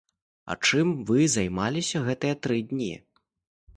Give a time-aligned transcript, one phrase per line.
[0.53, 2.93] А чым вы займаліся гэтыя тры дні?